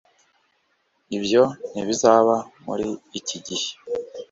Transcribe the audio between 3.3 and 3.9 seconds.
gihe